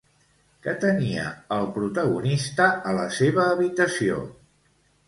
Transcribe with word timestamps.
Què 0.67 0.71
tenia 0.85 1.27
el 1.57 1.69
protagonista 1.77 2.71
a 2.93 2.99
la 3.03 3.07
seva 3.21 3.47
habitació? 3.53 4.23